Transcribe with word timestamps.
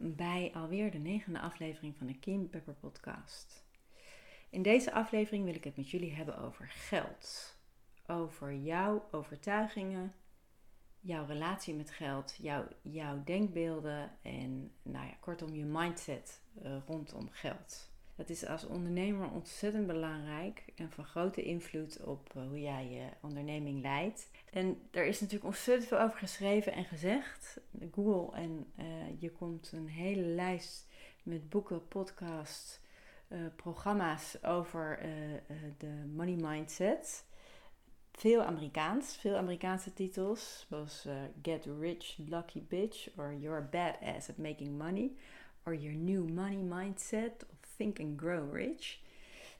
Bij 0.00 0.50
alweer 0.54 0.90
de 0.90 0.98
negende 0.98 1.40
aflevering 1.40 1.96
van 1.96 2.06
de 2.06 2.18
Kim 2.18 2.50
Pepper 2.50 2.74
Podcast. 2.74 3.66
In 4.50 4.62
deze 4.62 4.92
aflevering 4.92 5.44
wil 5.44 5.54
ik 5.54 5.64
het 5.64 5.76
met 5.76 5.90
jullie 5.90 6.14
hebben 6.14 6.38
over 6.38 6.68
geld. 6.68 7.56
Over 8.06 8.54
jouw 8.54 9.08
overtuigingen, 9.10 10.14
jouw 11.00 11.26
relatie 11.26 11.74
met 11.74 11.90
geld, 11.90 12.36
jouw, 12.38 12.68
jouw 12.82 13.24
denkbeelden 13.24 14.10
en 14.22 14.72
nou 14.82 15.06
ja, 15.06 15.14
kortom 15.20 15.54
je 15.54 15.64
mindset 15.64 16.42
uh, 16.62 16.76
rondom 16.86 17.28
geld. 17.30 17.90
Dat 18.18 18.28
is 18.28 18.46
als 18.46 18.66
ondernemer 18.66 19.30
ontzettend 19.30 19.86
belangrijk 19.86 20.64
en 20.76 20.90
van 20.90 21.04
grote 21.04 21.42
invloed 21.42 22.00
op 22.04 22.32
uh, 22.36 22.42
hoe 22.48 22.60
jij 22.60 22.88
je 22.88 23.06
onderneming 23.20 23.82
leidt. 23.82 24.30
En 24.50 24.80
er 24.90 25.06
is 25.06 25.20
natuurlijk 25.20 25.48
ontzettend 25.48 25.88
veel 25.88 26.00
over 26.00 26.18
geschreven 26.18 26.72
en 26.72 26.84
gezegd. 26.84 27.60
Google 27.92 28.36
en 28.36 28.66
uh, 28.78 28.84
je 29.18 29.30
komt 29.30 29.72
een 29.72 29.88
hele 29.88 30.22
lijst 30.22 30.86
met 31.22 31.48
boeken, 31.48 31.88
podcasts, 31.88 32.80
programma's 33.56 34.36
over 34.42 34.98
de 35.78 36.10
money 36.14 36.36
mindset 36.36 37.24
veel 38.12 38.42
Amerikaans, 38.42 39.16
veel 39.16 39.36
Amerikaanse 39.36 39.92
titels, 39.92 40.66
zoals 40.68 41.06
Get 41.42 41.66
Rich 41.80 42.16
Lucky 42.28 42.62
Bitch, 42.68 43.08
or 43.16 43.34
You're 43.40 43.68
Badass 43.70 44.28
at 44.28 44.38
Making 44.38 44.78
Money, 44.78 45.10
or 45.64 45.74
Your 45.74 45.96
New 45.96 46.28
Money 46.28 46.62
Mindset, 46.62 47.46
Think 47.78 48.00
and 48.00 48.20
Grow 48.20 48.54
Rich. 48.54 48.98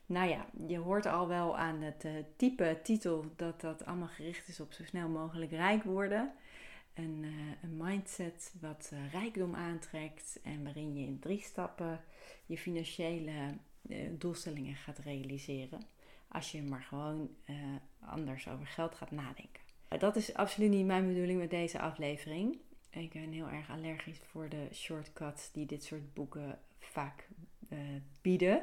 Nou 0.07 0.29
ja, 0.29 0.47
je 0.67 0.79
hoort 0.79 1.07
al 1.07 1.29
wel 1.29 1.57
aan 1.57 1.83
het 1.83 2.05
uh, 2.05 2.13
type 2.37 2.79
titel 2.83 3.25
dat 3.37 3.61
dat 3.61 3.85
allemaal 3.85 4.09
gericht 4.09 4.49
is 4.49 4.61
op 4.61 4.73
zo 4.73 4.85
snel 4.85 5.09
mogelijk 5.09 5.51
rijk 5.51 5.83
worden. 5.83 6.33
Een, 6.95 7.23
uh, 7.23 7.31
een 7.63 7.77
mindset 7.77 8.55
wat 8.61 8.93
rijkdom 9.13 9.55
aantrekt 9.55 10.41
en 10.43 10.65
waarin 10.65 10.97
je 10.97 11.07
in 11.07 11.19
drie 11.19 11.41
stappen 11.41 12.01
je 12.47 12.59
financiële 12.59 13.57
doelstellingen 14.11 14.75
gaat 14.75 14.99
realiseren 14.99 15.81
als 16.29 16.53
je 16.53 16.63
maar 16.63 16.83
gewoon 16.83 17.31
anders 18.01 18.49
over 18.49 18.67
geld 18.67 18.95
gaat 18.95 19.11
nadenken. 19.11 19.63
Dat 19.99 20.17
is 20.17 20.35
absoluut 20.35 20.71
niet 20.71 20.87
mijn 20.87 21.07
bedoeling 21.07 21.39
met 21.39 21.51
deze 21.51 21.81
aflevering. 21.81 22.59
Ik 22.91 23.13
ben 23.13 23.33
heel 23.33 23.49
erg 23.49 23.71
allergisch 23.71 24.21
voor 24.31 24.49
de 24.49 24.69
shortcuts 24.73 25.53
die 25.53 25.67
dit 25.67 25.85
soort 25.85 26.15
boeken 26.15 26.59
vaak 26.79 27.29
uh, 27.69 27.79
bieden. 28.23 28.63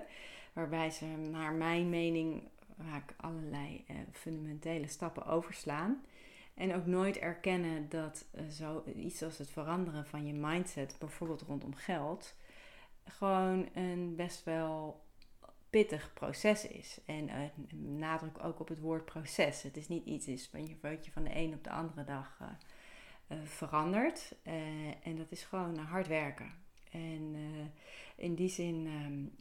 Waarbij 0.54 0.92
ze 0.92 1.06
naar 1.06 1.54
mijn 1.54 1.90
mening 1.90 2.48
vaak 2.80 3.14
allerlei 3.18 3.86
uh, 3.90 3.98
fundamentele 4.12 4.88
stappen 4.88 5.26
overslaan. 5.26 6.04
En 6.54 6.76
ook 6.76 6.86
nooit 6.86 7.18
erkennen 7.18 7.90
dat 7.90 8.26
uh, 8.36 8.48
zo 8.48 8.84
iets 8.96 9.24
als 9.24 9.38
het 9.38 9.50
veranderen 9.50 10.06
van 10.06 10.26
je 10.26 10.34
mindset, 10.34 10.96
bijvoorbeeld 11.00 11.42
rondom 11.42 11.76
geld, 11.76 12.36
gewoon 13.06 13.70
een 13.74 14.16
best 14.16 14.44
wel 14.44 15.04
pittig 15.70 16.14
proces 16.14 16.68
is. 16.68 17.00
En 17.06 17.30
nadruk 17.98 18.44
ook 18.44 18.60
op 18.60 18.68
het 18.68 18.80
woord 18.80 19.06
proces. 19.06 19.62
Het 19.62 19.78
is 19.78 19.88
niet 19.88 20.06
iets 20.06 20.28
is 20.28 20.52
wat 20.82 21.06
je 21.06 21.12
van 21.12 21.24
de 21.24 21.36
een 21.36 21.54
op 21.54 21.64
de 21.64 21.70
andere 21.70 22.04
dag 22.04 22.40
verandert. 23.44 24.36
en 25.04 25.16
dat 25.16 25.32
is 25.32 25.44
gewoon 25.44 25.78
hard 25.78 26.08
werken. 26.08 26.65
En 26.96 27.36
in 28.16 28.36
die 28.36 28.50
zin 28.50 28.88
um, 29.06 29.32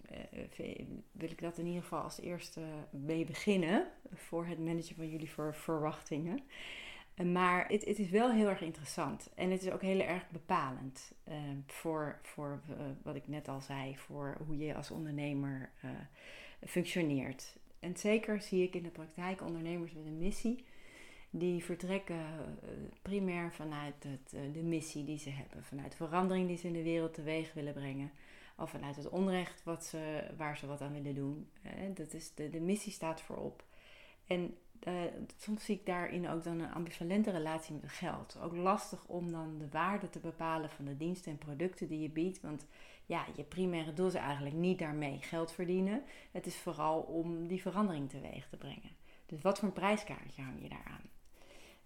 wil 1.13 1.31
ik 1.31 1.41
dat 1.41 1.59
in 1.59 1.67
ieder 1.67 1.83
geval 1.83 2.03
als 2.03 2.21
eerste 2.21 2.61
mee 2.91 3.25
beginnen 3.25 3.87
voor 4.13 4.47
het 4.47 4.59
managen 4.59 4.97
van 4.97 5.11
jullie 5.11 5.31
voor 5.31 5.55
verwachtingen. 5.55 6.41
Maar 7.33 7.69
het, 7.69 7.85
het, 7.85 7.99
is 7.99 8.11
wel 8.11 8.33
heel 8.33 8.49
erg 8.49 8.61
interessant 8.61 9.31
en 9.35 9.51
het 9.51 9.63
is 9.63 9.71
ook 9.71 9.83
heel 9.83 10.01
erg 10.01 10.31
bepalend 10.31 11.13
uh, 11.29 11.35
voor, 11.67 12.19
voor 12.23 12.63
wat 13.03 13.15
ik 13.15 13.29
net 13.29 13.49
al 13.49 13.61
zei, 13.61 13.97
voor 13.97 14.37
hoe 14.47 14.59
je 14.59 14.75
als 14.75 14.91
ondernemer 14.91 15.71
functioneert. 16.67 17.57
En 17.85 17.97
zeker 17.97 18.41
zie 18.41 18.63
ik 18.63 18.75
in 18.75 18.83
de 18.83 18.91
praktijk 18.91 19.43
ondernemers 19.43 19.93
met 19.93 20.07
een 20.07 20.19
missie, 20.19 20.65
die 21.37 21.65
vertrekken 21.65 22.25
primair 23.03 23.53
vanuit 23.53 24.05
het, 24.09 24.55
de 24.55 24.63
missie 24.63 25.05
die 25.05 25.19
ze 25.19 25.31
hebben, 25.31 25.65
vanuit 25.65 25.91
de 25.91 25.97
verandering 25.97 26.49
die 26.49 26.57
ze 26.57 26.67
in 26.67 26.73
de 26.73 26.83
wereld 26.83 27.15
teweeg 27.15 27.53
willen 27.53 27.73
brengen, 27.73 28.11
of 28.57 28.71
vanuit 28.71 28.97
het 28.97 29.09
onrecht 29.09 29.65
wat 29.65 29.85
ze, 29.85 30.25
waar 30.37 30.57
ze 30.57 30.67
wat 30.67 30.81
aan 30.81 30.93
willen 30.93 31.15
doen. 31.15 31.49
dat 31.95 32.13
is 32.13 32.35
de, 32.35 32.51
de 32.51 32.61
missie 32.61 32.93
staat 32.93 33.21
voorop. 33.21 33.65
En 34.27 34.57
uh, 34.89 35.03
soms 35.37 35.65
zie 35.65 35.77
ik 35.77 35.87
daarin 35.87 36.29
ook 36.29 36.45
dan 36.45 36.61
een 36.61 36.73
ambivalente 36.73 37.31
relatie 37.31 37.75
met 37.81 37.91
geld. 37.91 38.39
Ook 38.43 38.57
lastig 38.57 39.07
om 39.07 39.33
dan 39.33 39.59
de 39.59 39.69
waarde 39.69 40.11
te 40.11 40.19
bepalen 40.19 40.71
van 40.71 40.85
de 40.85 40.97
diensten 40.97 41.33
en 41.33 41.39
producten 41.39 41.89
die 41.89 42.01
je 42.01 42.11
biedt. 42.11 42.41
Want 42.41 42.67
ja, 43.07 43.25
je 43.37 43.43
primaire 43.43 43.93
doel 43.93 44.07
is 44.07 44.15
eigenlijk 44.15 44.55
niet 44.55 44.79
daarmee 44.79 45.19
geld 45.21 45.53
verdienen. 45.53 46.03
Het 46.33 46.47
is 46.47 46.57
vooral 46.57 47.01
om 47.01 47.47
die 47.47 47.61
verandering 47.61 48.11
teweeg 48.11 48.49
te 48.49 48.57
brengen. 48.57 48.91
Dus 49.27 49.43
wat 49.43 49.59
voor 49.59 49.69
een 49.69 49.75
prijskaartje 49.75 50.43
hang 50.43 50.63
je 50.63 50.69
daaraan? 50.69 51.03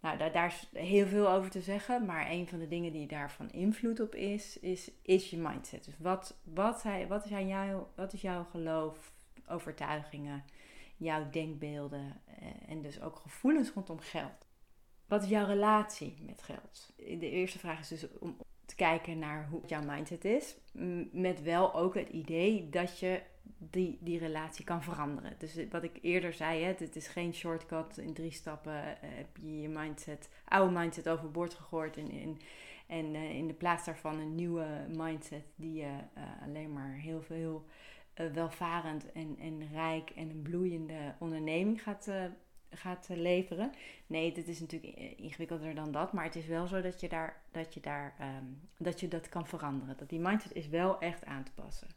Nou, 0.00 0.18
daar, 0.18 0.32
daar, 0.32 0.46
is 0.72 0.80
heel 0.80 1.06
veel 1.06 1.30
over 1.30 1.50
te 1.50 1.60
zeggen. 1.60 2.04
Maar 2.04 2.30
een 2.30 2.48
van 2.48 2.58
de 2.58 2.68
dingen 2.68 2.92
die 2.92 3.06
daarvan 3.06 3.50
invloed 3.50 4.00
op 4.00 4.14
is, 4.14 4.58
is, 4.58 4.90
is 5.02 5.30
je 5.30 5.36
mindset. 5.36 5.84
Dus 5.84 5.98
wat, 5.98 6.38
wat, 6.44 6.84
wat, 7.08 7.24
is, 7.24 7.32
aan 7.32 7.48
jou, 7.48 7.82
wat 7.94 8.12
is 8.12 8.20
jouw 8.20 8.44
geloof, 8.44 9.12
overtuigingen? 9.46 10.44
jouw 10.98 11.30
denkbeelden 11.30 12.20
eh, 12.24 12.46
en 12.68 12.82
dus 12.82 13.00
ook 13.00 13.16
gevoelens 13.16 13.70
rondom 13.70 14.00
geld. 14.00 14.46
Wat 15.06 15.22
is 15.22 15.28
jouw 15.28 15.46
relatie 15.46 16.16
met 16.26 16.42
geld? 16.42 16.92
De 16.96 17.30
eerste 17.30 17.58
vraag 17.58 17.80
is 17.80 17.88
dus 17.88 18.18
om 18.18 18.36
te 18.64 18.74
kijken 18.74 19.18
naar 19.18 19.48
hoe 19.48 19.60
jouw 19.66 19.82
mindset 19.82 20.24
is. 20.24 20.56
Met 21.12 21.42
wel 21.42 21.74
ook 21.74 21.94
het 21.94 22.08
idee 22.08 22.68
dat 22.68 22.98
je 22.98 23.22
die, 23.58 23.98
die 24.00 24.18
relatie 24.18 24.64
kan 24.64 24.82
veranderen. 24.82 25.34
Dus 25.38 25.56
wat 25.70 25.82
ik 25.82 25.98
eerder 26.02 26.32
zei, 26.32 26.62
hè, 26.62 26.68
het 26.68 26.96
is 26.96 27.08
geen 27.08 27.34
shortcut. 27.34 27.98
In 27.98 28.12
drie 28.12 28.30
stappen 28.30 28.72
uh, 28.72 28.88
heb 29.00 29.36
je 29.36 29.60
je 29.60 29.68
mindset, 29.68 30.28
oude 30.44 30.78
mindset 30.78 31.08
overboord 31.08 31.54
gegooid. 31.54 31.96
En, 31.96 32.10
en, 32.10 32.38
en 32.86 33.14
uh, 33.14 33.34
in 33.34 33.46
de 33.46 33.54
plaats 33.54 33.84
daarvan 33.84 34.18
een 34.18 34.34
nieuwe 34.34 34.86
mindset 34.96 35.44
die 35.56 35.74
je 35.74 35.96
uh, 36.16 36.22
alleen 36.42 36.72
maar 36.72 36.92
heel 36.92 37.22
veel 37.22 37.64
welvarend 38.32 39.12
en, 39.12 39.36
en 39.38 39.68
rijk 39.72 40.10
en 40.10 40.30
een 40.30 40.42
bloeiende 40.42 41.14
onderneming 41.18 41.82
gaat, 41.82 42.10
gaat 42.70 43.08
leveren. 43.10 43.72
Nee, 44.06 44.32
dit 44.32 44.48
is 44.48 44.60
natuurlijk 44.60 44.96
ingewikkelder 45.16 45.74
dan 45.74 45.92
dat. 45.92 46.12
Maar 46.12 46.24
het 46.24 46.36
is 46.36 46.46
wel 46.46 46.66
zo 46.66 46.80
dat 46.80 47.00
je, 47.00 47.08
daar, 47.08 47.42
dat, 47.50 47.74
je 47.74 47.80
daar, 47.80 48.14
um, 48.20 48.60
dat 48.78 49.00
je 49.00 49.08
dat 49.08 49.28
kan 49.28 49.46
veranderen. 49.46 49.96
Dat 49.96 50.08
die 50.08 50.20
mindset 50.20 50.54
is 50.54 50.68
wel 50.68 51.00
echt 51.00 51.24
aan 51.24 51.44
te 51.44 51.52
passen. 51.54 51.88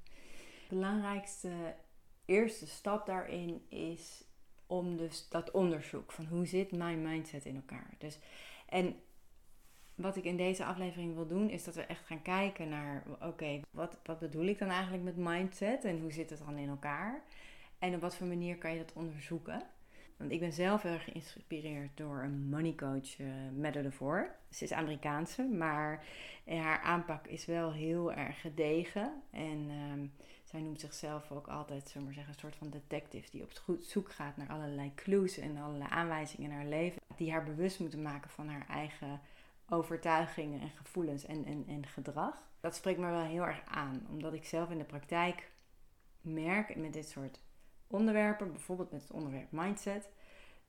De 0.71 0.77
belangrijkste 0.77 1.75
eerste 2.25 2.67
stap 2.67 3.05
daarin 3.05 3.61
is 3.69 4.23
om 4.67 4.97
dus 4.97 5.29
dat 5.29 5.51
onderzoek 5.51 6.11
van 6.11 6.25
hoe 6.25 6.45
zit 6.45 6.71
mijn 6.71 7.01
mindset 7.01 7.45
in 7.45 7.55
elkaar. 7.55 7.93
Dus, 7.97 8.19
en 8.69 8.95
wat 9.95 10.15
ik 10.15 10.23
in 10.23 10.37
deze 10.37 10.65
aflevering 10.65 11.15
wil 11.15 11.27
doen, 11.27 11.49
is 11.49 11.63
dat 11.63 11.75
we 11.75 11.81
echt 11.81 12.05
gaan 12.05 12.21
kijken 12.21 12.69
naar: 12.69 13.03
oké, 13.21 13.59
wat, 13.71 13.97
wat 14.03 14.19
bedoel 14.19 14.45
ik 14.45 14.59
dan 14.59 14.69
eigenlijk 14.69 15.03
met 15.03 15.17
mindset 15.17 15.83
en 15.83 15.99
hoe 16.01 16.11
zit 16.11 16.29
het 16.29 16.39
dan 16.39 16.57
in 16.57 16.69
elkaar? 16.69 17.21
En 17.79 17.95
op 17.95 18.01
wat 18.01 18.15
voor 18.15 18.27
manier 18.27 18.57
kan 18.57 18.71
je 18.71 18.77
dat 18.77 18.93
onderzoeken? 18.93 19.63
Want 20.17 20.31
ik 20.31 20.39
ben 20.39 20.53
zelf 20.53 20.81
heel 20.81 20.91
erg 20.91 21.03
geïnspireerd 21.03 21.97
door 21.97 22.23
een 22.23 22.49
money 22.49 22.75
coach, 22.75 23.19
uh, 23.19 23.27
Matter 23.57 23.85
ervoor. 23.85 24.35
Ze 24.49 24.63
is 24.63 24.73
Amerikaanse, 24.73 25.43
maar 25.43 26.05
haar 26.45 26.81
aanpak 26.81 27.27
is 27.27 27.45
wel 27.45 27.71
heel 27.71 28.13
erg 28.13 28.41
gedegen. 28.41 29.21
En 29.31 29.69
uh, 29.69 30.09
zij 30.51 30.61
noemt 30.61 30.79
zichzelf 30.79 31.31
ook 31.31 31.47
altijd, 31.47 31.89
zullen 31.89 32.03
maar 32.03 32.13
zeggen, 32.13 32.33
een 32.33 32.39
soort 32.39 32.55
van 32.55 32.69
detective 32.69 33.31
die 33.31 33.43
op 33.43 33.81
zoek 33.81 34.11
gaat 34.11 34.37
naar 34.37 34.49
allerlei 34.49 34.91
clues 34.95 35.37
en 35.37 35.57
allerlei 35.57 35.89
aanwijzingen 35.89 36.51
in 36.51 36.55
haar 36.57 36.65
leven. 36.65 37.01
Die 37.15 37.31
haar 37.31 37.43
bewust 37.43 37.79
moeten 37.79 38.01
maken 38.01 38.29
van 38.29 38.47
haar 38.47 38.67
eigen 38.67 39.21
overtuigingen 39.69 40.61
en 40.61 40.69
gevoelens 40.69 41.25
en, 41.25 41.65
en, 41.67 41.85
gedrag. 41.85 42.49
Dat 42.59 42.75
spreekt 42.75 42.99
me 42.99 43.09
wel 43.09 43.21
heel 43.21 43.45
erg 43.45 43.61
aan, 43.65 44.05
omdat 44.09 44.33
ik 44.33 44.45
zelf 44.45 44.69
in 44.69 44.77
de 44.77 44.83
praktijk 44.83 45.51
merk 46.21 46.75
met 46.75 46.93
dit 46.93 47.09
soort 47.09 47.39
onderwerpen, 47.87 48.51
bijvoorbeeld 48.51 48.91
met 48.91 49.01
het 49.01 49.11
onderwerp 49.11 49.51
mindset, 49.51 50.09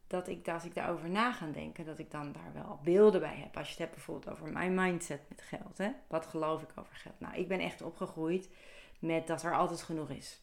dat 0.06 0.28
ik, 0.28 0.48
als 0.48 0.64
ik 0.64 0.74
daarover 0.74 1.10
na 1.10 1.32
ga 1.32 1.46
denken, 1.46 1.84
dat 1.84 1.98
ik 1.98 2.10
dan 2.10 2.32
daar 2.32 2.52
wel 2.52 2.80
beelden 2.82 3.20
bij 3.20 3.36
heb. 3.36 3.56
Als 3.56 3.66
je 3.66 3.72
het 3.72 3.82
hebt 3.82 3.94
bijvoorbeeld 3.94 4.32
over 4.32 4.52
mijn 4.52 4.74
mindset 4.74 5.20
met 5.28 5.42
geld. 5.42 5.78
Hè? 5.78 5.90
Wat 6.08 6.26
geloof 6.26 6.62
ik 6.62 6.70
over 6.76 6.96
geld? 6.96 7.20
Nou, 7.20 7.34
ik 7.34 7.48
ben 7.48 7.60
echt 7.60 7.82
opgegroeid 7.82 8.48
met 9.02 9.26
dat 9.26 9.42
er 9.42 9.56
altijd 9.56 9.82
genoeg 9.82 10.10
is. 10.10 10.40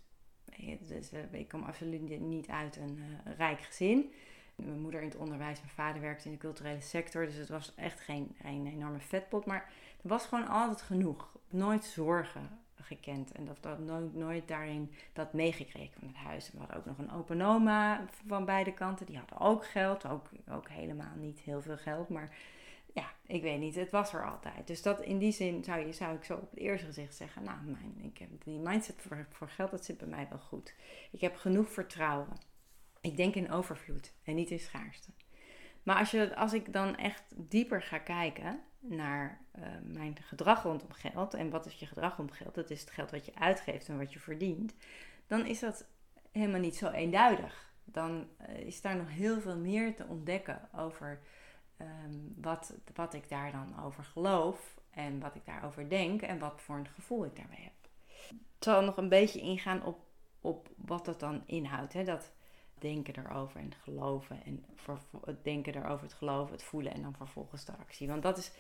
Dus, 0.80 1.14
uh, 1.14 1.20
ik 1.32 1.48
kom 1.48 1.64
absoluut 1.64 2.20
niet 2.20 2.48
uit 2.48 2.78
een 2.78 2.98
uh, 2.98 3.34
rijk 3.38 3.62
gezin. 3.62 4.14
Mijn 4.56 4.82
moeder 4.82 5.02
in 5.02 5.08
het 5.08 5.18
onderwijs, 5.18 5.60
mijn 5.60 5.74
vader 5.74 6.02
werkte 6.02 6.26
in 6.26 6.32
de 6.32 6.38
culturele 6.38 6.82
sector. 6.82 7.26
Dus 7.26 7.36
het 7.36 7.50
was 7.50 7.76
echt 7.76 8.00
geen, 8.00 8.36
geen 8.42 8.68
enorme 8.68 9.00
vetpot. 9.00 9.46
Maar 9.46 9.72
er 10.02 10.10
was 10.10 10.26
gewoon 10.26 10.48
altijd 10.48 10.82
genoeg. 10.82 11.38
Nooit 11.50 11.84
zorgen 11.84 12.60
gekend. 12.76 13.32
En 13.32 13.46
dat, 13.46 13.58
dat 13.60 13.80
nooit, 13.80 14.16
nooit 14.16 14.48
daarin 14.48 14.94
dat 15.14 15.34
meegekregen 15.34 15.94
van 16.00 16.08
het 16.08 16.18
huis. 16.18 16.52
we 16.52 16.60
hadden 16.60 16.78
ook 16.78 16.86
nog 16.86 16.98
een 16.98 17.12
open 17.12 17.42
oma 17.42 18.06
van 18.28 18.46
beide 18.46 18.74
kanten. 18.74 19.06
Die 19.06 19.18
hadden 19.18 19.40
ook 19.40 19.66
geld. 19.66 20.08
Ook, 20.08 20.30
ook 20.52 20.70
helemaal 20.70 21.16
niet 21.16 21.40
heel 21.40 21.62
veel 21.62 21.78
geld. 21.78 22.10
Maar 22.10 22.38
ja, 22.94 23.12
ik 23.26 23.42
weet 23.42 23.60
niet. 23.60 23.76
Het 23.76 23.92
was 23.92 24.14
er 24.14 24.32
altijd. 24.32 24.68
Dus 24.68 24.82
dat 24.82 25.02
in 25.02 25.18
die 25.18 25.32
zin 25.32 25.64
zou, 25.64 25.86
je, 25.86 25.94
zou 25.94 26.16
ik 26.16 26.24
zo 26.24 26.36
op 26.36 26.50
het 26.50 26.60
eerste 26.60 26.86
gezicht 26.86 27.16
zeggen. 27.16 27.44
Nou, 27.44 27.58
mijn, 27.64 28.00
ik 28.02 28.18
heb 28.18 28.30
die 28.44 28.60
mindset 28.60 29.02
voor, 29.30 29.50
geld, 29.50 29.72
dat 29.72 29.86
zit 29.86 29.98
bij 29.98 30.08
mij 30.08 30.28
wel 30.30 30.40
goed. 30.40 30.76
Ik 31.12 31.22
heb 31.22 31.36
genoeg 31.36 31.70
vertrouwen. 31.70 32.38
Ik 33.02 33.18
denk 33.18 33.36
in 33.36 33.52
overvloed 33.52 34.14
en 34.24 34.36
niet 34.36 34.52
in 34.52 34.60
schaarste. 34.60 35.12
Maar 35.84 35.98
als, 35.98 36.12
je, 36.12 36.36
als 36.36 36.54
ik 36.54 36.74
dan 36.74 36.98
echt 36.98 37.24
dieper 37.36 37.82
ga 37.82 37.98
kijken 37.98 38.60
naar 38.80 39.42
uh, 39.60 39.64
mijn 39.84 40.18
gedrag 40.22 40.64
rondom 40.64 40.92
geld. 40.92 41.34
En 41.34 41.50
wat 41.50 41.66
is 41.66 41.74
je 41.74 41.86
gedrag 41.86 42.18
rondom 42.18 42.36
geld? 42.36 42.56
Dat 42.56 42.70
is 42.70 42.82
het 42.82 42.92
geld 42.92 43.12
wat 43.12 43.26
je 43.26 43.36
uitgeeft 43.36 43.88
en 43.88 43.98
wat 43.98 44.14
je 44.14 44.20
verdient. 44.20 44.76
Dan 45.28 45.46
is 45.46 45.60
dat 45.60 45.86
helemaal 46.32 46.60
niet 46.60 46.76
zo 46.76 46.90
eenduidig. 46.90 47.74
Dan 47.84 48.28
uh, 48.50 48.60
is 48.60 48.82
daar 48.82 48.96
nog 48.96 49.10
heel 49.10 49.42
veel 49.42 49.58
meer 49.58 49.96
te 49.96 50.06
ontdekken 50.08 50.70
over 50.76 51.20
um, 51.82 52.36
wat, 52.42 52.74
wat 52.94 53.14
ik 53.14 53.30
daar 53.30 53.52
dan 53.52 53.84
over 53.84 54.04
geloof. 54.04 54.78
En 54.90 55.20
wat 55.20 55.36
ik 55.36 55.46
daarover 55.46 55.90
denk 55.90 56.22
en 56.22 56.40
wat 56.40 56.62
voor 56.62 56.76
een 56.76 56.88
gevoel 56.88 57.26
ik 57.26 57.36
daarbij 57.36 57.62
heb. 57.62 57.90
Ik 58.30 58.66
zal 58.66 58.82
nog 58.82 58.98
een 58.98 59.10
beetje 59.10 59.40
ingaan 59.40 59.84
op, 59.84 60.00
op 60.42 60.70
wat 60.76 61.06
dat 61.06 61.20
dan 61.20 61.44
inhoudt. 61.46 61.94
Hè? 61.94 62.04
Dat 62.04 62.32
denken 62.80 63.26
erover 63.26 63.60
en 63.60 63.74
geloven. 63.84 64.44
En 64.44 64.66
het 65.26 65.44
denken 65.44 65.76
erover, 65.76 66.04
het 66.04 66.14
geloven, 66.14 66.52
het 66.52 66.64
voelen 66.64 66.94
en 66.94 67.02
dan 67.02 67.16
vervolgens 67.16 67.66
de 67.66 67.78
actie. 67.78 68.08
Want 68.08 68.24
dat 68.24 68.38
is 68.38 68.52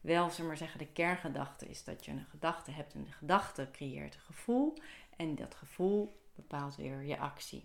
wel, 0.00 0.30
zullen 0.30 0.46
maar 0.46 0.56
zeggen, 0.56 0.78
de 0.78 0.92
kerngedachte 0.92 1.68
is 1.68 1.84
dat 1.84 2.04
je 2.04 2.10
een 2.10 2.26
gedachte 2.30 2.70
hebt 2.70 2.94
en 2.94 3.04
de 3.04 3.12
gedachte 3.12 3.68
creëert 3.72 4.14
een 4.14 4.20
gevoel. 4.20 4.78
En 5.16 5.34
dat 5.34 5.54
gevoel 5.54 6.20
bepaalt 6.34 6.76
weer 6.76 7.02
je 7.02 7.18
actie. 7.18 7.62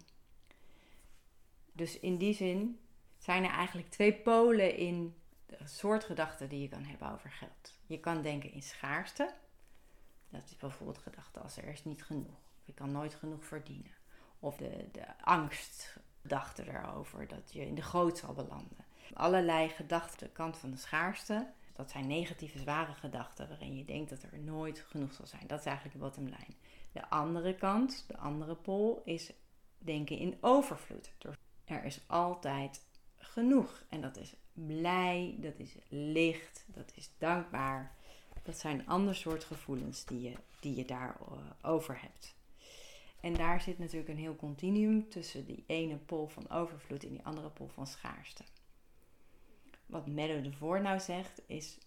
Dus 1.72 2.00
in 2.00 2.18
die 2.18 2.34
zin 2.34 2.80
zijn 3.24 3.44
er 3.44 3.52
eigenlijk 3.52 3.90
twee 3.90 4.14
polen 4.14 4.78
in 4.78 5.16
de 5.46 5.58
soort 5.66 6.04
gedachten 6.04 6.50
die 6.50 6.62
je 6.62 6.68
kan 6.68 6.84
hebben 6.84 7.12
over 7.12 7.32
geld. 7.32 7.74
Je 7.86 8.00
kan 8.00 8.22
denken 8.22 8.52
in 8.52 8.62
schaarste. 8.62 9.34
Dat 10.30 10.42
is 10.46 10.58
bijvoorbeeld 10.58 10.98
gedachte 10.98 11.40
als 11.40 11.58
er 11.58 11.68
is 11.68 11.84
niet 11.84 12.04
genoeg. 12.04 12.40
Je 12.64 12.74
kan 12.74 12.92
nooit 12.92 13.16
genoeg 13.16 13.46
verdienen. 13.46 13.92
Of 14.40 14.58
de, 14.58 14.90
de 14.92 15.24
angstgedachte 15.24 16.68
erover 16.68 17.28
dat 17.28 17.54
je 17.54 17.66
in 17.66 17.76
de 17.76 17.82
goot 17.82 18.18
zal 18.18 18.34
belanden. 18.34 18.86
Allerlei 19.14 19.70
gedachten, 19.70 20.28
de 20.28 20.34
kant 20.34 20.58
van 20.58 20.72
de 20.72 20.78
schaarste. 20.78 21.52
Dat 21.74 21.92
zijn 21.92 22.08
negatieve, 22.08 22.60
zware 22.60 22.94
gedachten 22.94 23.48
waarin 23.48 23.78
je 23.78 23.86
denkt 23.86 24.10
dat 24.10 24.24
er 24.24 24.40
nooit 24.40 24.80
genoeg 24.80 25.14
zal 25.14 25.28
zijn. 25.28 25.48
Dat 25.48 25.60
is 25.60 25.66
eigenlijk 25.66 25.96
de 25.96 26.04
bottom 26.04 26.24
line. 26.24 26.56
De 26.92 27.10
andere 27.10 27.56
kant, 27.56 28.04
de 28.08 28.18
andere 28.18 28.56
pol, 28.56 29.02
is 29.06 29.32
denken 29.78 30.18
in 30.18 30.38
overvloed. 30.42 31.14
Er 31.66 31.84
is 31.84 32.02
altijd 32.08 32.82
genoeg. 33.24 33.84
En 33.90 34.02
dat 34.02 34.18
is 34.18 34.34
blij, 34.54 35.36
dat 35.40 35.60
is 35.60 35.76
licht, 35.90 36.66
dat 36.68 36.92
is 36.96 37.10
dankbaar. 37.18 37.96
Dat 38.44 38.58
zijn 38.58 38.88
ander 38.88 39.16
soort 39.16 39.44
gevoelens 39.44 40.06
die 40.06 40.22
je, 40.22 40.34
die 40.60 40.76
je 40.76 40.86
daarover 40.86 42.02
hebt. 42.02 42.36
En 43.20 43.34
daar 43.34 43.62
zit 43.62 43.80
natuurlijk 43.80 44.10
een 44.10 44.18
heel 44.18 44.36
continuum 44.36 45.10
tussen 45.10 45.46
die 45.46 45.64
ene 45.68 45.98
pol 45.98 46.28
van 46.28 46.50
overvloed 46.50 47.04
en 47.04 47.10
die 47.10 47.26
andere 47.26 47.50
pol 47.50 47.68
van 47.68 47.88
schaarste. 47.88 48.44
Wat 49.86 50.08
Meadow 50.08 50.44
de 50.44 50.52
Voor 50.52 50.82
nou 50.82 51.00
zegt 51.00 51.42
is: 51.48 51.78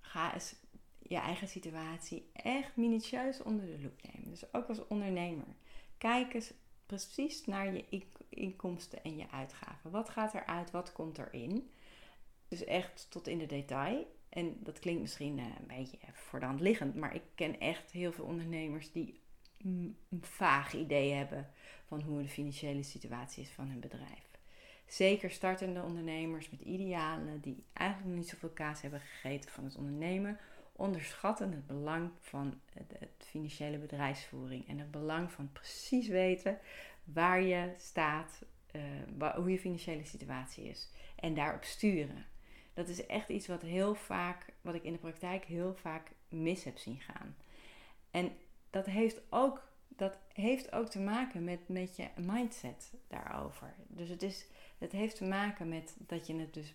ga 0.00 0.34
eens 0.34 0.54
je 0.98 1.16
eigen 1.16 1.48
situatie 1.48 2.30
echt 2.32 2.76
minutieus 2.76 3.42
onder 3.42 3.66
de 3.66 3.80
loep 3.82 4.02
nemen. 4.12 4.30
Dus 4.30 4.52
ook 4.52 4.68
als 4.68 4.86
ondernemer. 4.86 5.46
Kijk 5.98 6.34
eens 6.34 6.52
precies 6.86 7.44
naar 7.44 7.74
je 7.74 8.04
inkomsten 8.28 9.02
en 9.02 9.16
je 9.16 9.30
uitgaven. 9.30 9.90
Wat 9.90 10.08
gaat 10.08 10.34
eruit? 10.34 10.70
Wat 10.70 10.92
komt 10.92 11.18
erin? 11.18 11.70
Dus 12.48 12.64
echt 12.64 13.06
tot 13.10 13.28
in 13.28 13.38
de 13.38 13.46
detail. 13.46 14.06
En 14.28 14.56
dat 14.60 14.78
klinkt 14.78 15.00
misschien 15.00 15.38
eh, 15.38 15.44
een 15.44 15.66
beetje 15.66 15.98
voor 16.12 16.40
de 16.40 16.46
hand 16.46 16.60
liggend, 16.60 16.94
maar 16.94 17.14
ik 17.14 17.22
ken 17.34 17.60
echt 17.60 17.90
heel 17.90 18.12
veel 18.12 18.24
ondernemers 18.24 18.92
die 18.92 19.20
een 19.58 19.96
vaag 20.20 20.74
idee 20.74 21.12
hebben 21.12 21.50
van 21.86 22.02
hoe 22.02 22.22
de 22.22 22.28
financiële 22.28 22.82
situatie 22.82 23.42
is 23.42 23.50
van 23.50 23.68
hun 23.68 23.80
bedrijf. 23.80 24.24
Zeker 24.86 25.30
startende 25.30 25.82
ondernemers 25.82 26.50
met 26.50 26.60
idealen 26.60 27.40
die 27.40 27.64
eigenlijk 27.72 28.08
nog 28.08 28.18
niet 28.18 28.28
zoveel 28.28 28.50
kaas 28.50 28.80
hebben 28.80 29.00
gegeten 29.00 29.50
van 29.50 29.64
het 29.64 29.76
ondernemen, 29.76 30.38
onderschatten 30.76 31.52
het 31.52 31.66
belang 31.66 32.10
van 32.20 32.60
het 32.72 33.26
financiële 33.26 33.78
bedrijfsvoering 33.78 34.68
en 34.68 34.78
het 34.78 34.90
belang 34.90 35.32
van 35.32 35.52
precies 35.52 36.08
weten 36.08 36.58
waar 37.04 37.42
je 37.42 37.74
staat, 37.78 38.42
uh, 39.16 39.30
hoe 39.34 39.50
je 39.50 39.58
financiële 39.58 40.04
situatie 40.04 40.64
is 40.64 40.90
en 41.16 41.34
daarop 41.34 41.64
sturen. 41.64 42.26
Dat 42.74 42.88
is 42.88 43.06
echt 43.06 43.28
iets 43.28 43.46
wat 43.46 43.62
heel 43.62 43.94
vaak, 43.94 44.46
wat 44.60 44.74
ik 44.74 44.82
in 44.82 44.92
de 44.92 44.98
praktijk 44.98 45.44
heel 45.44 45.74
vaak 45.74 46.10
mis 46.28 46.64
heb 46.64 46.78
zien 46.78 47.00
gaan. 47.00 47.36
En 48.10 48.32
dat 48.70 48.86
heeft 48.86 49.20
ook, 49.30 49.68
dat 49.88 50.18
heeft 50.32 50.72
ook 50.72 50.88
te 50.88 51.00
maken 51.00 51.44
met, 51.44 51.68
met 51.68 51.96
je 51.96 52.08
mindset 52.16 52.92
daarover. 53.08 53.74
Dus 53.86 54.08
het, 54.08 54.22
is, 54.22 54.46
het 54.78 54.92
heeft 54.92 55.16
te 55.16 55.24
maken 55.24 55.68
met 55.68 55.96
dat 55.98 56.26
je, 56.26 56.34
het 56.34 56.54
dus, 56.54 56.74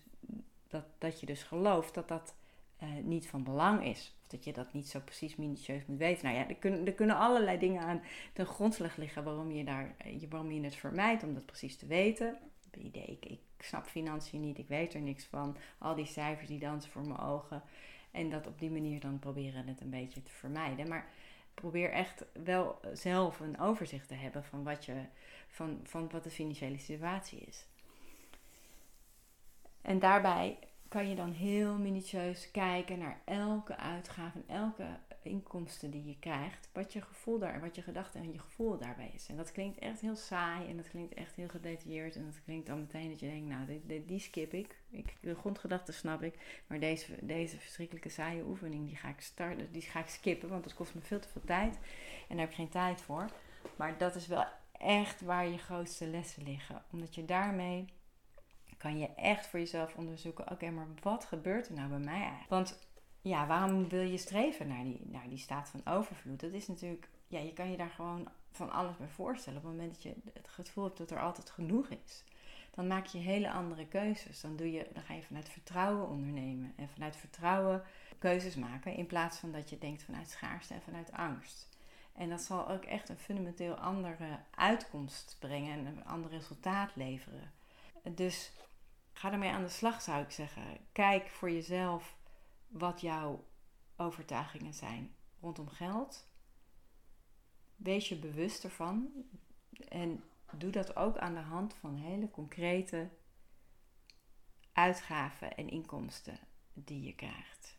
dat, 0.68 0.84
dat 0.98 1.20
je 1.20 1.26
dus 1.26 1.42
gelooft 1.42 1.94
dat 1.94 2.08
dat 2.08 2.34
uh, 2.82 2.88
niet 3.02 3.28
van 3.28 3.44
belang 3.44 3.84
is. 3.84 4.14
Of 4.22 4.26
dat 4.26 4.44
je 4.44 4.52
dat 4.52 4.72
niet 4.72 4.88
zo 4.88 5.00
precies 5.00 5.36
minutieus 5.36 5.86
moet 5.86 5.98
weten. 5.98 6.24
Nou 6.24 6.36
ja, 6.36 6.48
er 6.48 6.54
kunnen, 6.54 6.86
er 6.86 6.92
kunnen 6.92 7.16
allerlei 7.16 7.58
dingen 7.58 7.82
aan 7.82 8.02
ten 8.32 8.46
grondslag 8.46 8.96
liggen 8.96 9.24
waarom 9.24 9.50
je, 9.50 9.64
daar, 9.64 9.94
eh, 9.98 10.22
waarom 10.28 10.52
je 10.52 10.60
het 10.60 10.76
vermijdt 10.76 11.22
om 11.22 11.34
dat 11.34 11.46
precies 11.46 11.76
te 11.76 11.86
weten. 11.86 12.38
Idee, 12.78 13.06
ik, 13.06 13.24
ik 13.24 13.40
snap 13.58 13.86
financiën 13.86 14.40
niet, 14.40 14.58
ik 14.58 14.68
weet 14.68 14.94
er 14.94 15.00
niks 15.00 15.24
van. 15.24 15.56
Al 15.78 15.94
die 15.94 16.06
cijfers 16.06 16.48
die 16.48 16.58
dansen 16.58 16.90
voor 16.90 17.06
mijn 17.06 17.20
ogen. 17.20 17.62
En 18.10 18.30
dat 18.30 18.46
op 18.46 18.58
die 18.58 18.70
manier 18.70 19.00
dan 19.00 19.18
proberen 19.18 19.66
het 19.66 19.80
een 19.80 19.90
beetje 19.90 20.22
te 20.22 20.30
vermijden. 20.30 20.88
Maar 20.88 21.08
probeer 21.54 21.90
echt 21.90 22.24
wel 22.44 22.80
zelf 22.92 23.40
een 23.40 23.60
overzicht 23.60 24.08
te 24.08 24.14
hebben 24.14 24.44
van 24.44 24.64
wat, 24.64 24.84
je, 24.84 25.04
van, 25.48 25.80
van 25.82 26.08
wat 26.10 26.24
de 26.24 26.30
financiële 26.30 26.78
situatie 26.78 27.40
is. 27.40 27.66
En 29.82 29.98
daarbij 29.98 30.58
kan 30.90 31.08
je 31.08 31.14
dan 31.14 31.32
heel 31.32 31.78
minutieus 31.78 32.50
kijken 32.50 32.98
naar 32.98 33.20
elke 33.24 33.76
uitgave 33.76 34.38
en 34.38 34.54
elke 34.54 34.86
inkomsten 35.22 35.90
die 35.90 36.06
je 36.06 36.16
krijgt, 36.18 36.68
wat 36.72 36.92
je 36.92 37.00
gevoel 37.00 37.38
daar, 37.38 37.60
wat 37.60 37.74
je 37.74 37.82
gedachte 37.82 38.18
en 38.18 38.32
je 38.32 38.38
gevoel 38.38 38.78
daarbij 38.78 39.10
is. 39.14 39.28
En 39.28 39.36
dat 39.36 39.52
klinkt 39.52 39.78
echt 39.78 40.00
heel 40.00 40.16
saai 40.16 40.68
en 40.68 40.76
dat 40.76 40.88
klinkt 40.88 41.14
echt 41.14 41.34
heel 41.34 41.48
gedetailleerd 41.48 42.16
en 42.16 42.24
dat 42.24 42.42
klinkt 42.44 42.66
dan 42.66 42.80
meteen 42.80 43.08
dat 43.08 43.20
je 43.20 43.26
denkt, 43.26 43.48
nou, 43.48 43.80
die, 43.86 44.04
die, 44.04 44.18
skip 44.18 44.52
ik. 44.52 44.76
ik. 44.90 45.16
De 45.20 45.34
grondgedachte 45.34 45.92
snap 45.92 46.22
ik, 46.22 46.62
maar 46.66 46.80
deze, 46.80 47.06
deze 47.20 47.58
verschrikkelijke 47.58 48.08
saaie 48.08 48.44
oefening, 48.44 48.86
die 48.86 48.96
ga 48.96 49.08
ik 49.08 49.20
starten, 49.20 49.72
die 49.72 49.82
ga 49.82 50.00
ik 50.00 50.08
skippen, 50.08 50.48
want 50.48 50.64
dat 50.64 50.74
kost 50.74 50.94
me 50.94 51.00
veel 51.00 51.20
te 51.20 51.28
veel 51.28 51.44
tijd 51.44 51.78
en 52.28 52.36
daar 52.36 52.38
heb 52.38 52.48
ik 52.48 52.54
geen 52.54 52.68
tijd 52.68 53.00
voor. 53.00 53.30
Maar 53.76 53.98
dat 53.98 54.14
is 54.14 54.26
wel 54.26 54.44
echt 54.72 55.20
waar 55.20 55.48
je 55.48 55.58
grootste 55.58 56.06
lessen 56.06 56.42
liggen, 56.42 56.82
omdat 56.90 57.14
je 57.14 57.24
daarmee 57.24 57.84
kan 58.80 58.98
je 58.98 59.08
echt 59.14 59.46
voor 59.46 59.58
jezelf 59.58 59.94
onderzoeken: 59.94 60.50
oké, 60.50 60.70
maar 60.70 60.86
wat 61.02 61.24
gebeurt 61.24 61.68
er 61.68 61.74
nou 61.74 61.88
bij 61.88 61.98
mij 61.98 62.20
eigenlijk? 62.20 62.48
Want 62.48 62.78
ja, 63.20 63.46
waarom 63.46 63.88
wil 63.88 64.02
je 64.02 64.16
streven 64.16 64.68
naar 64.68 64.84
die, 64.84 65.00
naar 65.04 65.28
die 65.28 65.38
staat 65.38 65.68
van 65.68 65.94
overvloed? 65.94 66.40
Dat 66.40 66.52
is 66.52 66.68
natuurlijk, 66.68 67.08
ja, 67.26 67.38
je 67.38 67.52
kan 67.52 67.70
je 67.70 67.76
daar 67.76 67.90
gewoon 67.90 68.28
van 68.50 68.70
alles 68.70 68.96
bij 68.96 69.08
voorstellen. 69.08 69.58
Op 69.58 69.64
het 69.64 69.72
moment 69.72 69.92
dat 69.92 70.02
je 70.02 70.14
het 70.32 70.48
gevoel 70.48 70.84
hebt 70.84 70.98
dat 70.98 71.10
er 71.10 71.20
altijd 71.20 71.50
genoeg 71.50 71.88
is, 71.88 72.24
dan 72.74 72.86
maak 72.86 73.06
je 73.06 73.18
hele 73.18 73.50
andere 73.50 73.86
keuzes. 73.86 74.40
Dan, 74.40 74.56
doe 74.56 74.72
je, 74.72 74.86
dan 74.92 75.02
ga 75.02 75.14
je 75.14 75.22
vanuit 75.22 75.48
vertrouwen 75.48 76.08
ondernemen 76.08 76.72
en 76.76 76.88
vanuit 76.88 77.16
vertrouwen 77.16 77.82
keuzes 78.18 78.54
maken 78.54 78.94
in 78.94 79.06
plaats 79.06 79.38
van 79.38 79.52
dat 79.52 79.70
je 79.70 79.78
denkt 79.78 80.02
vanuit 80.02 80.30
schaarste 80.30 80.74
en 80.74 80.82
vanuit 80.82 81.12
angst. 81.12 81.68
En 82.12 82.28
dat 82.28 82.40
zal 82.40 82.68
ook 82.68 82.84
echt 82.84 83.08
een 83.08 83.18
fundamenteel 83.18 83.74
andere 83.74 84.38
uitkomst 84.50 85.36
brengen 85.38 85.78
en 85.78 85.86
een 85.86 86.04
ander 86.04 86.30
resultaat 86.30 86.96
leveren. 86.96 87.52
Dus 88.02 88.52
ga 89.20 89.32
ermee 89.32 89.50
aan 89.50 89.62
de 89.62 89.68
slag, 89.68 90.02
zou 90.02 90.22
ik 90.22 90.30
zeggen. 90.30 90.62
Kijk 90.92 91.28
voor 91.28 91.50
jezelf 91.50 92.16
wat 92.68 93.00
jouw 93.00 93.44
overtuigingen 93.96 94.74
zijn 94.74 95.14
rondom 95.40 95.68
geld. 95.68 96.28
Wees 97.76 98.08
je 98.08 98.16
bewust 98.16 98.64
ervan 98.64 99.08
en 99.88 100.24
doe 100.56 100.70
dat 100.70 100.96
ook 100.96 101.18
aan 101.18 101.34
de 101.34 101.40
hand 101.40 101.74
van 101.74 101.96
hele 101.96 102.30
concrete 102.30 103.08
uitgaven 104.72 105.56
en 105.56 105.68
inkomsten 105.68 106.38
die 106.72 107.02
je 107.02 107.14
krijgt. 107.14 107.78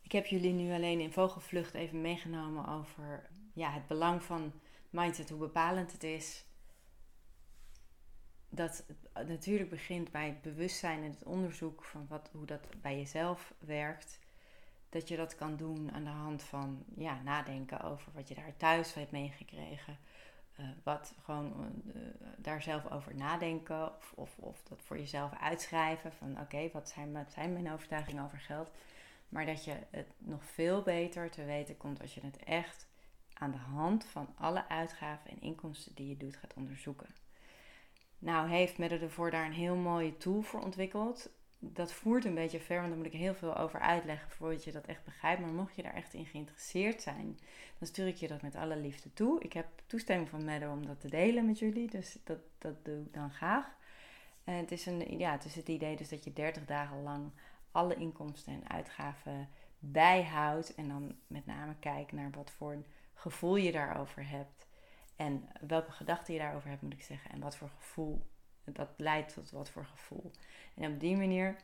Ik 0.00 0.12
heb 0.12 0.26
jullie 0.26 0.52
nu 0.52 0.72
alleen 0.72 1.00
in 1.00 1.12
vogelvlucht 1.12 1.74
even 1.74 2.00
meegenomen 2.00 2.68
over 2.68 3.30
ja, 3.54 3.70
het 3.70 3.86
belang 3.86 4.22
van 4.22 4.52
mindset, 4.90 5.30
hoe 5.30 5.38
bepalend 5.38 5.92
het 5.92 6.02
is. 6.02 6.44
Dat 8.50 8.84
het 9.12 9.28
natuurlijk 9.28 9.70
begint 9.70 10.10
bij 10.10 10.26
het 10.26 10.42
bewustzijn 10.42 11.02
en 11.02 11.10
het 11.10 11.24
onderzoek 11.24 11.84
van 11.84 12.06
wat, 12.08 12.30
hoe 12.32 12.46
dat 12.46 12.60
bij 12.80 12.96
jezelf 12.96 13.54
werkt. 13.58 14.18
Dat 14.88 15.08
je 15.08 15.16
dat 15.16 15.34
kan 15.34 15.56
doen 15.56 15.92
aan 15.92 16.04
de 16.04 16.10
hand 16.10 16.42
van 16.42 16.84
ja, 16.96 17.22
nadenken 17.22 17.80
over 17.80 18.12
wat 18.12 18.28
je 18.28 18.34
daar 18.34 18.56
thuis 18.56 18.94
hebt 18.94 19.10
meegekregen. 19.10 19.98
Uh, 20.60 20.66
wat 20.82 21.14
gewoon 21.22 21.52
uh, 21.86 22.02
daar 22.36 22.62
zelf 22.62 22.90
over 22.90 23.14
nadenken 23.14 23.96
of, 23.96 24.12
of, 24.14 24.38
of, 24.38 24.62
dat 24.62 24.82
voor 24.82 24.98
jezelf 24.98 25.32
uitschrijven 25.40 26.12
van 26.12 26.40
oké, 26.40 26.70
wat, 26.72 26.88
zijn, 26.88 27.12
wat 27.12 27.32
zijn 27.32 27.52
mijn 27.52 27.72
overtuigingen 27.72 28.24
over 28.24 28.38
geld. 28.38 28.70
Maar 29.28 29.46
dat 29.46 29.64
je 29.64 29.76
het 29.90 30.12
nog 30.18 30.44
veel 30.44 30.82
beter 30.82 31.30
te 31.30 31.44
weten 31.44 31.76
komt 31.76 32.00
als 32.00 32.14
je 32.14 32.20
het 32.20 32.36
echt 32.36 32.86
aan 33.32 33.50
de 33.50 33.56
hand 33.56 34.04
van 34.04 34.34
alle 34.34 34.68
uitgaven 34.68 35.30
en 35.30 35.40
inkomsten 35.40 35.94
die 35.94 36.08
je 36.08 36.16
doet 36.16 36.36
gaat 36.36 36.54
onderzoeken. 36.54 37.08
Nou 38.20 38.48
heeft 38.48 38.78
Mette 38.78 39.08
daar 39.30 39.44
een 39.44 39.52
heel 39.52 39.76
mooie 39.76 40.16
tool 40.16 40.42
voor 40.42 40.60
ontwikkeld. 40.60 41.30
Dat 41.58 41.92
voert 41.92 42.24
een 42.24 42.34
beetje 42.34 42.60
ver, 42.60 42.76
want 42.76 42.88
daar 42.88 42.96
moet 42.96 43.06
ik 43.06 43.12
heel 43.12 43.34
veel 43.34 43.56
over 43.56 43.80
uitleggen 43.80 44.30
voordat 44.30 44.64
je 44.64 44.72
dat 44.72 44.86
echt 44.86 45.04
begrijpt. 45.04 45.40
Maar 45.40 45.50
mocht 45.50 45.76
je 45.76 45.82
daar 45.82 45.94
echt 45.94 46.14
in 46.14 46.26
geïnteresseerd 46.26 47.02
zijn, 47.02 47.38
dan 47.78 47.88
stuur 47.88 48.06
ik 48.06 48.16
je 48.16 48.28
dat 48.28 48.42
met 48.42 48.54
alle 48.54 48.76
liefde 48.76 49.12
toe. 49.12 49.40
Ik 49.40 49.52
heb 49.52 49.66
toestemming 49.86 50.28
van 50.28 50.44
Medde 50.44 50.68
om 50.68 50.86
dat 50.86 51.00
te 51.00 51.08
delen 51.08 51.46
met 51.46 51.58
jullie, 51.58 51.90
dus 51.90 52.16
dat, 52.24 52.38
dat 52.58 52.84
doe 52.84 53.00
ik 53.00 53.14
dan 53.14 53.30
graag. 53.30 53.78
En 54.44 54.54
het 54.54 54.72
is, 54.72 54.86
een, 54.86 55.18
ja, 55.18 55.32
het 55.32 55.44
is 55.44 55.54
het 55.54 55.68
idee 55.68 55.96
dus 55.96 56.08
dat 56.08 56.24
je 56.24 56.32
30 56.32 56.64
dagen 56.64 57.02
lang 57.02 57.30
alle 57.70 57.94
inkomsten 57.94 58.52
en 58.52 58.68
uitgaven 58.68 59.48
bijhoudt. 59.78 60.74
En 60.74 60.88
dan 60.88 61.16
met 61.26 61.46
name 61.46 61.74
kijkt 61.80 62.12
naar 62.12 62.30
wat 62.30 62.50
voor 62.50 62.72
een 62.72 62.86
gevoel 63.14 63.56
je 63.56 63.72
daarover 63.72 64.28
hebt. 64.28 64.66
En 65.20 65.48
welke 65.60 65.92
gedachten 65.92 66.34
je 66.34 66.40
daarover 66.40 66.68
hebt, 66.68 66.82
moet 66.82 66.92
ik 66.92 67.02
zeggen. 67.02 67.30
En 67.30 67.40
wat 67.40 67.56
voor 67.56 67.68
gevoel 67.68 68.26
dat 68.64 68.88
leidt 68.96 69.34
tot 69.34 69.50
wat 69.50 69.70
voor 69.70 69.84
gevoel. 69.84 70.30
En 70.74 70.92
op 70.92 71.00
die 71.00 71.16
manier 71.16 71.56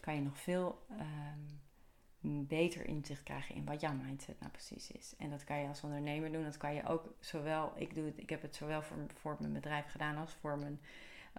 kan 0.00 0.14
je 0.14 0.20
nog 0.20 0.38
veel 0.38 0.86
um, 0.90 2.46
beter 2.46 2.86
inzicht 2.86 3.22
krijgen 3.22 3.54
in 3.54 3.64
wat 3.64 3.80
jouw 3.80 3.92
mindset 3.92 4.40
nou 4.40 4.52
precies 4.52 4.90
is. 4.90 5.14
En 5.18 5.30
dat 5.30 5.44
kan 5.44 5.58
je 5.58 5.68
als 5.68 5.82
ondernemer 5.82 6.32
doen. 6.32 6.42
Dat 6.42 6.56
kan 6.56 6.74
je 6.74 6.86
ook 6.86 7.14
zowel, 7.20 7.72
ik, 7.76 7.94
doe 7.94 8.04
het, 8.04 8.18
ik 8.18 8.30
heb 8.30 8.42
het 8.42 8.56
zowel 8.56 8.82
voor, 8.82 8.96
voor 9.14 9.36
mijn 9.40 9.52
bedrijf 9.52 9.90
gedaan 9.90 10.16
als 10.16 10.32
voor 10.32 10.58
mijn 10.58 10.80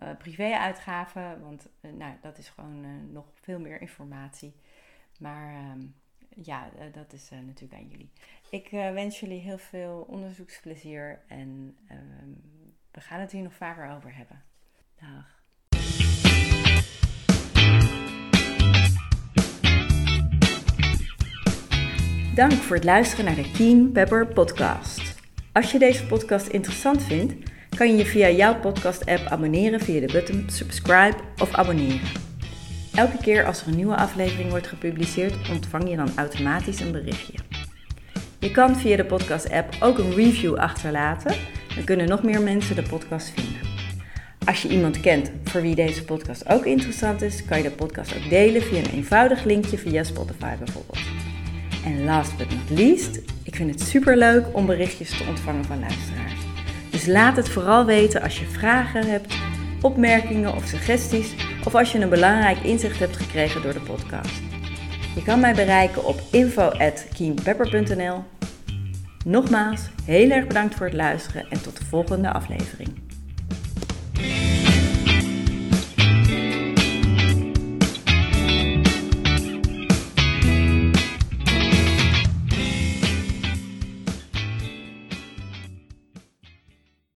uh, 0.04 0.18
privé-uitgaven. 0.18 1.42
Want 1.42 1.70
uh, 1.82 1.92
nou, 1.92 2.16
dat 2.22 2.38
is 2.38 2.50
gewoon 2.50 2.86
uh, 2.86 3.14
nog 3.14 3.26
veel 3.34 3.60
meer 3.60 3.82
informatie. 3.82 4.56
Maar 5.20 5.72
um, 5.72 5.96
ja, 6.30 6.70
dat 6.92 7.14
is 7.14 7.30
natuurlijk 7.30 7.82
aan 7.82 7.88
jullie. 7.88 8.12
Ik 8.56 8.70
wens 8.70 9.20
jullie 9.20 9.40
heel 9.40 9.58
veel 9.58 10.06
onderzoeksplezier 10.10 11.20
en 11.28 11.76
ehm, 11.88 12.30
we 12.92 13.02
gaan 13.02 13.20
het 13.20 13.32
hier 13.32 13.42
nog 13.42 13.54
vaker 13.54 13.96
over 13.96 14.16
hebben. 14.16 14.44
Dag. 15.00 15.44
Dank 22.36 22.52
voor 22.52 22.76
het 22.76 22.86
luisteren 22.86 23.26
naar 23.26 23.36
de 23.36 23.52
Keen 23.52 23.92
Pepper 23.92 24.28
podcast. 24.28 25.16
Als 25.54 25.72
je 25.72 25.80
deze 25.80 26.06
podcast 26.06 26.48
interessant 26.48 27.04
vindt, 27.04 27.52
kan 27.78 27.88
je 27.88 27.96
je 27.96 28.06
via 28.06 28.30
jouw 28.30 28.60
podcast-app 28.60 29.26
abonneren 29.26 29.80
via 29.80 30.00
de 30.00 30.12
button 30.12 30.50
subscribe 30.50 31.18
of 31.42 31.54
abonneren. 31.54 32.08
Elke 32.94 33.18
keer 33.18 33.46
als 33.46 33.62
er 33.62 33.68
een 33.68 33.76
nieuwe 33.76 33.96
aflevering 33.96 34.50
wordt 34.50 34.68
gepubliceerd, 34.68 35.50
ontvang 35.50 35.90
je 35.90 35.96
dan 35.96 36.18
automatisch 36.18 36.80
een 36.80 36.92
berichtje. 36.92 37.45
Je 38.40 38.52
kan 38.52 38.76
via 38.76 38.96
de 38.96 39.06
podcast-app 39.06 39.76
ook 39.80 39.98
een 39.98 40.14
review 40.14 40.56
achterlaten, 40.56 41.36
dan 41.76 41.84
kunnen 41.84 42.08
nog 42.08 42.24
meer 42.24 42.42
mensen 42.42 42.76
de 42.76 42.82
podcast 42.82 43.30
vinden. 43.36 43.62
Als 44.46 44.62
je 44.62 44.68
iemand 44.68 45.00
kent 45.00 45.32
voor 45.44 45.62
wie 45.62 45.76
deze 45.76 46.04
podcast 46.04 46.50
ook 46.50 46.66
interessant 46.66 47.22
is, 47.22 47.46
kan 47.46 47.58
je 47.58 47.64
de 47.64 47.72
podcast 47.72 48.16
ook 48.16 48.30
delen 48.30 48.62
via 48.62 48.78
een 48.78 48.92
eenvoudig 48.94 49.44
linkje 49.44 49.78
via 49.78 50.04
Spotify 50.04 50.56
bijvoorbeeld. 50.58 51.00
En 51.86 52.04
last 52.04 52.38
but 52.38 52.50
not 52.50 52.80
least, 52.80 53.20
ik 53.44 53.56
vind 53.56 53.72
het 53.72 53.82
super 53.82 54.18
leuk 54.18 54.46
om 54.52 54.66
berichtjes 54.66 55.18
te 55.18 55.26
ontvangen 55.28 55.66
van 55.66 55.80
luisteraars. 55.80 56.42
Dus 56.90 57.06
laat 57.06 57.36
het 57.36 57.50
vooral 57.50 57.86
weten 57.86 58.22
als 58.22 58.40
je 58.40 58.46
vragen 58.46 59.10
hebt, 59.10 59.34
opmerkingen 59.82 60.56
of 60.56 60.66
suggesties 60.66 61.34
of 61.66 61.76
als 61.76 61.92
je 61.92 62.00
een 62.00 62.10
belangrijk 62.10 62.58
inzicht 62.58 63.00
hebt 63.00 63.18
gekregen 63.18 63.62
door 63.62 63.74
de 63.74 63.80
podcast. 63.80 64.42
Je 65.16 65.24
kan 65.24 65.40
mij 65.40 65.54
bereiken 65.54 66.06
op 66.06 66.22
info@keenpepper.nl. 66.32 68.24
Nogmaals, 69.26 69.82
heel 70.04 70.30
erg 70.30 70.48
bedankt 70.48 70.76
voor 70.76 70.86
het 70.86 70.96
luisteren 70.96 71.46
en 71.50 71.62
tot 71.62 71.78
de 71.78 71.86
volgende 71.86 72.32
aflevering. 72.32 73.05